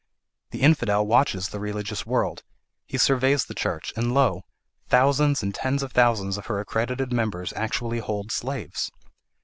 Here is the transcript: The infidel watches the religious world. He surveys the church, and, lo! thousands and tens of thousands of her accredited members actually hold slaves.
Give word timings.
The 0.49 0.61
infidel 0.63 1.05
watches 1.05 1.49
the 1.49 1.59
religious 1.59 2.07
world. 2.07 2.41
He 2.87 2.97
surveys 2.97 3.45
the 3.45 3.53
church, 3.53 3.93
and, 3.95 4.15
lo! 4.15 4.41
thousands 4.87 5.43
and 5.43 5.53
tens 5.53 5.83
of 5.83 5.91
thousands 5.91 6.39
of 6.39 6.47
her 6.47 6.59
accredited 6.59 7.13
members 7.13 7.53
actually 7.53 7.99
hold 7.99 8.31
slaves. 8.31 8.91